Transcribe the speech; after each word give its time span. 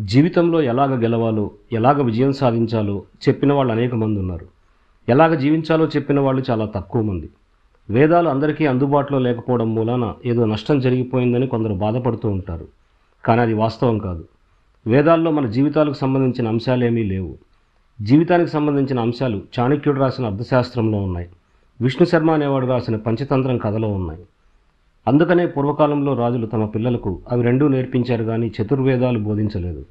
జీవితంలో 0.00 0.62
ఎలాగ 0.62 1.00
గెలవాలో 1.00 1.50
ఎలాగ 1.72 2.02
విజయం 2.02 2.32
సాధించాలో 2.32 3.02
చెప్పిన 3.28 3.52
వాళ్ళు 3.52 3.72
అనేక 3.72 3.94
మంది 3.94 4.20
ఉన్నారు. 4.20 4.46
ఎలాగ 5.08 5.34
జీవించాలో 5.34 5.86
చెప్పిన 5.86 6.20
వాళ్ళు 6.20 6.42
చాలా 6.50 6.66
తక్కువ 6.66 7.02
మంది. 7.02 7.30
వేదాలు 7.90 8.28
అందరికీ 8.28 8.66
అందుబాటులో 8.66 9.18
లేకపోవడం 9.18 9.74
మూలాన 9.74 10.14
ఏదో 10.26 10.44
నష్టం 10.44 10.80
జరిగిపోయిందని 10.80 11.46
కొందరు 11.46 11.74
బాధపడుతూ 11.74 12.28
ఉంటారు. 12.28 12.68
కానీ 13.24 13.40
అది 13.40 13.54
వాస్తవం 13.54 13.98
కాదు. 13.98 14.24
వేదాల్లో 14.86 15.30
మన 15.30 15.46
జీవితాలకు 15.46 15.94
సంబంధించిన 15.94 16.48
అంశాలేమీ 16.48 17.02
లేవు. 17.02 17.34
జీవితానికి 18.02 18.50
సంబంధించిన 18.50 19.00
అంశాలు 19.00 19.42
చాణక్యుడు 19.60 20.00
రాసిన 20.00 20.26
అర్థశాస్త్రంలో 20.26 20.98
ఉన్నాయి. 20.98 21.28
విష్ణు 21.80 22.06
శర్మ 22.06 22.30
అనేవాడు 22.30 22.66
రాసిన 22.66 22.96
పంచతంత్రం 22.96 23.58
కథలో 23.58 23.88
ఉన్నాయి. 23.88 24.20
అందుకనే 25.08 25.46
పూర్వకాలంలో 25.46 26.14
రాజులు 26.14 26.46
తమ 26.46 26.64
పిల్లలకు 26.64 27.20
అవి 27.30 27.42
రెండూ 27.42 27.68
నేర్పించారు 27.68 28.24
కానీ 28.24 28.52
చతుర్వేదాలు 28.62 29.18
బోధించలేదు. 29.18 29.84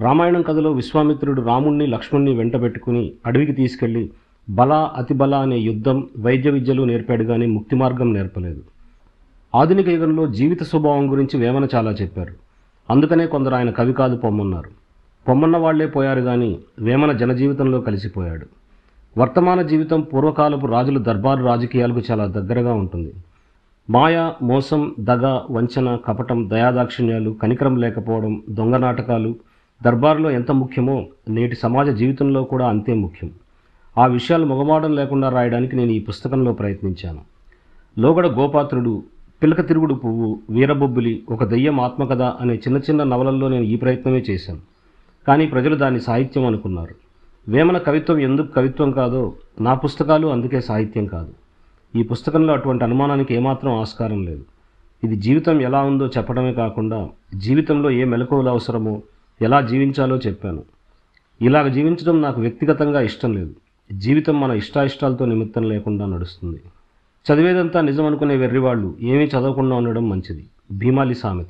రామాయణం 0.00 0.42
కథలో 0.42 0.72
విశ్వామిత్రుడు 0.72 1.42
రాముణ్ణి 1.42 1.86
లక్ష్మణ్ణి 1.86 2.34
వెంటబెట్టుకుని 2.34 3.12
అడవికి 3.26 3.52
తీసుకెళ్ళి 3.52 4.10
బల 4.50 4.72
అతిబల 4.96 5.34
అనే 5.34 5.58
యుద్ధం 5.58 6.08
వైద్య 6.18 6.50
విద్యలు 6.50 6.82
నేర్పాడు 6.82 7.24
కానీ 7.24 7.46
ముక్తి 7.46 7.76
మార్గం 7.76 8.14
నేర్పలేదు. 8.14 8.62
ఆధునిక 9.54 9.88
యుగంలో 9.88 10.26
జీవిత 10.26 10.62
స్వభావం 10.62 11.10
గురించి 11.10 11.40
వేమన 11.40 11.68
చాలా 11.74 11.90
చెప్పారు. 11.90 12.32
అందుకనే 12.90 13.26
కొందరు 13.26 13.54
ఆయన 13.54 13.70
కవి 13.70 13.92
కాదు 13.92 14.16
పొమ్మన్నారు. 14.16 14.70
పొమ్మన్న 15.28 15.56
వాళ్ళే 15.56 15.86
పోయారు 15.86 16.20
కానీ 16.20 16.58
వేమన 16.80 17.12
జనజీవితంలో 17.12 17.80
కలిసిపోయాడు. 17.80 18.46
వర్తమాన 19.18 19.62
జీవితం 19.62 20.00
పూర్వకాలపు 20.00 20.66
రాజుల 20.66 20.98
దర్బారు 20.98 21.44
రాజకీయాలకు 21.44 22.02
చాలా 22.10 22.26
దగ్గరగా 22.26 22.74
ఉంటుంది. 22.74 23.12
మాయ 23.90 24.32
మోసం 24.42 24.94
దగ 25.00 25.40
వంచన 25.50 25.96
కపటం 25.96 26.50
దయాదాక్షిణ్యాలు 26.50 27.30
కనికరం 27.30 27.76
లేకపోవడం 27.76 28.42
దొంగ 28.50 28.76
నాటకాలు 28.76 29.34
దర్బారులో 29.84 30.30
ఎంత 30.30 30.50
ముఖ్యమో 30.50 31.06
నేటి 31.28 31.56
సమాజ 31.56 31.88
జీవితంలో 31.88 32.44
కూడా 32.44 32.68
అంతే 32.68 32.94
ముఖ్యం. 32.94 33.30
ఆ 33.98 34.06
విషయాలు 34.06 34.46
మొగమాడం 34.46 34.94
లేకుండా 34.94 35.28
రాయడానికి 35.28 35.76
నేను 35.76 35.90
ఈ 35.90 35.98
పుస్తకంలో 35.98 36.52
ప్రయత్నించాను. 36.52 37.20
లోగడ 37.98 38.26
గోపాత్రుడు 38.26 39.02
పిలక 39.42 39.68
తిరుగుడు 39.68 39.94
పువ్వు 39.94 40.38
వీరబొబ్బులి 40.50 41.22
ఒక 41.30 41.44
దెయ్యం 41.44 41.80
ఆత్మకథ 41.80 42.22
అనే 42.22 42.54
చిన్న 42.54 42.78
చిన్న 42.78 43.02
నవలల్లో 43.02 43.48
నేను 43.48 43.64
ఈ 43.64 43.76
ప్రయత్నమే 43.76 44.24
చేశాను. 44.30 44.60
కానీ 45.28 45.46
ప్రజలు 45.46 45.76
దాన్ని 45.76 46.00
సాహిత్యం 46.00 46.46
అనుకున్నారు. 46.46 46.94
వేమన 47.48 47.78
కవిత్వం 47.78 48.18
ఎందుకు 48.18 48.46
కవిత్వం 48.46 48.90
కాదో 48.90 49.32
నా 49.60 49.74
పుస్తకాలు 49.74 50.26
అందుకే 50.26 50.60
సాహిత్యం 50.60 51.06
కాదు. 51.06 51.43
ఈ 51.96 52.02
పుస్తకంలో 52.02 52.52
అటువంటి 52.52 52.84
అనుమానానికి 52.84 53.34
ఏమాత్రం 53.34 53.80
ఆస్కారం 53.80 54.24
లేదు. 54.24 54.44
ఇది 55.04 55.16
జీవితం 55.16 55.60
ఎలా 55.60 55.80
ఉందో 55.80 56.06
చెప్పడమే 56.06 56.52
కాకుండా 56.52 57.08
జీవితంలో 57.34 57.90
ఏ 57.90 58.04
మెలకువలు 58.04 58.48
అవసరమో 58.48 59.02
ఎలా 59.42 59.60
జీవించాలో 59.60 60.16
చెప్పాను. 60.16 60.62
ఇలాగ 61.42 61.68
జీవించడం 61.68 62.22
నాకు 62.22 62.40
వ్యక్తిగతంగా 62.40 63.00
ఇష్టం 63.00 63.34
లేదు. 63.34 63.54
జీవితం 63.92 64.40
మన 64.40 64.50
ఇష్టాయిష్టాలతో 64.50 65.24
నిమిత్తం 65.24 65.62
లేకుండా 65.62 66.06
నడుస్తుంది. 66.06 66.62
చదివేదంతా 67.32 67.80
నిజం 67.80 68.06
అనుకునే 68.06 68.36
వెర్రివాళ్ళు 68.36 68.94
ఏమీ 69.00 69.24
చదవకుండా 69.24 69.76
ఉండడం 69.76 70.08
మంచిది. 70.08 70.44
భీమాలి 70.72 71.14
సామెత. 71.14 71.46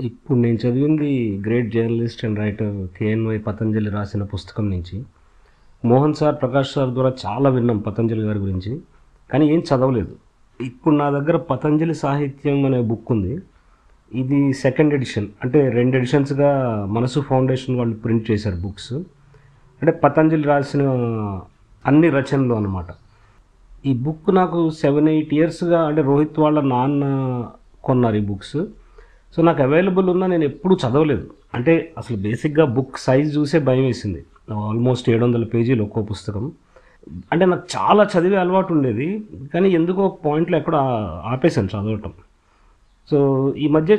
ఇప్పుడు 0.00 0.38
నేను 0.38 0.58
చదివింది 0.66 1.38
great 1.38 1.72
journalist 1.72 2.24
and 2.24 2.38
writer 2.38 2.98
KNY 2.98 3.38
Patanjali 3.38 3.90
రాసిన 3.90 4.22
పుస్తకం 4.22 4.70
నుంచి. 4.70 5.02
మోహన్ 5.84 6.14
సార్ 6.14 6.34
ప్రకాష్ 6.34 6.72
సార్ 6.72 6.90
ద్వారా 6.90 7.12
చాలా 7.26 7.50
విన్నాం 7.50 7.78
పతంజలి 7.78 8.20
గారి 8.20 8.38
గురించి. 8.38 8.80
కానీ 9.30 9.44
ఏం 9.54 9.60
చదవలేదు. 9.70 10.12
ఇప్పుడు 10.60 10.94
నా 10.94 11.10
దగ్గర 11.10 11.36
పతంజలి 11.36 11.94
సాహిత్యం 11.94 12.64
అనే 12.64 12.80
బుక్ 12.80 13.12
ఉంది. 13.12 13.34
ఇది 14.12 14.52
సెకండ్ 14.52 14.94
ఎడిషన్ 14.94 15.28
అంటే 15.44 15.58
రెండు 15.68 15.96
ఎడిషన్స్గా 15.96 16.50
మనసు 16.90 17.20
ఫౌండేషన్ 17.20 17.76
వాళ్ళు 17.76 17.96
ప్రింట్ 17.96 18.30
చేశారు 18.30 18.56
బుక్స్ 18.56 18.92
అంటే 19.80 19.92
పతంజలి 20.04 20.42
రాసిన 20.42 20.82
అన్ని 21.86 22.08
రచనలు 22.10 22.54
అనమాట 22.54 22.86
ఈ 23.86 23.92
బుక్ 23.94 24.34
నాకు 24.34 24.70
సెవెన్ 24.70 25.08
ఎయిట్ 25.08 25.34
ఇయర్స్గా 25.34 25.78
అంటే 25.82 26.02
రోహిత్ 26.02 26.38
వాళ్ళ 26.38 26.60
నాన్న 26.60 27.04
కొన్నారు 27.84 28.16
ఈ 28.16 28.20
బుక్స్ 28.20 28.58
సో 29.36 29.42
నాకు 29.42 29.62
అవైలబుల్ 29.62 30.08
ఉన్నా 30.10 30.26
నేను 30.26 30.44
ఎప్పుడూ 30.44 30.76
చదవలేదు. 30.76 31.30
అంటే 31.54 31.92
అసలు 31.98 32.16
బేసిక్గా 32.16 32.64
బుక్ 32.64 32.98
సైజ్ 32.98 33.36
చూసే 33.36 33.58
భయం 33.58 33.84
వేసింది. 33.84 34.24
ఆల్మోస్ట్ 34.54 35.10
ఏడు 35.10 35.24
వందల 35.24 35.44
పేజీలు 35.44 35.82
ఒక్కో 35.82 36.02
పుస్తకం. 36.02 36.52
అంటే 37.32 37.46
నాకు 37.46 37.62
చాలా 37.76 38.08
చదివే 38.18 38.36
అలవాటు 38.36 38.72
ఉండేది 38.72 39.24
కానీ 39.54 39.70
ఎందుకో 39.70 40.18
పాయింట్లో 40.24 40.58
ఎక్కడ 40.58 40.76
ఆపేశాను 41.24 41.66
చదవటం. 41.66 42.12
సో 43.10 43.54
ఈ 43.54 43.68
మధ్య 43.68 43.98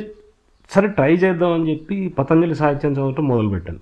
సరే 0.70 0.88
ట్రై 0.88 1.14
చేద్దామని 1.14 1.70
చెప్పి 1.70 2.08
పతంజలి 2.08 2.54
సాహిత్యం 2.54 2.92
చదవటం 2.92 3.28
మొదలుపెట్టాను. 3.28 3.78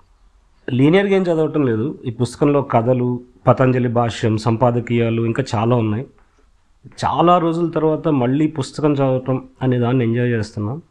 లీనియర్గా 0.71 1.13
ఏం 1.13 1.23
చదవటం 1.23 1.63
లేదు. 1.63 1.99
ఈ 2.05 2.11
పుస్తకంలో 2.11 2.63
కథలు 2.63 3.21
పతంజలి 3.47 3.89
భాష్యం 3.89 4.37
సంపాదకీయాలు 4.37 5.23
ఇంకా 5.23 5.45
చాలా 5.55 5.77
ఉన్నాయి. 5.77 6.07
చాలా 7.05 7.39
రోజుల 7.39 7.69
తర్వాత 7.69 8.09
మళ్ళీ 8.09 8.47
పుస్తకం 8.47 8.93
చదవటం 8.93 9.49
అనే 9.63 9.79
దాన్ని 9.79 10.05
ఎంజాయ్ 10.05 10.29
చేస్తున్నాం. 10.29 10.83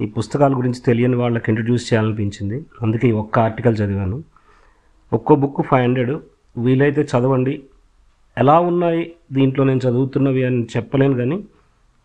ఈ 0.00 0.06
పుస్తకాల 0.06 0.56
గురించి 0.56 0.80
తెలియని 0.86 1.16
వాళ్ళకి 1.16 1.44
ఇంట్రడ్యూస్ 1.48 1.92
చేయాలనిపించింది. 1.92 2.66
అందుకే 2.82 3.08
ఈ 3.08 3.12
ఒక్క 3.12 3.38
ఆర్టికల్ 3.38 3.76
చదివాను. 3.76 4.24
ఒక్కో 5.12 5.34
బుక్ 5.34 5.66
ఫైవ్ 5.66 5.82
హండ్రెడ్ 5.82 6.16
వీలైతే 6.56 7.02
చదవండి. 7.02 7.62
ఎలా 8.38 8.60
ఉన్నాయి 8.60 9.14
దీంట్లో 9.32 9.64
నేను 9.64 9.80
చదువుతున్నవి 9.88 10.44
అని 10.44 10.64
చెప్పలేను 10.76 11.14
కానీ 11.14 11.36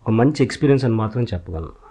ఒక 0.02 0.12
మంచి 0.12 0.44
ఎక్స్పీరియన్స్ 0.44 0.86
అని 0.86 0.96
మాత్రం 0.96 1.24
చెప్పగలను. 1.24 1.87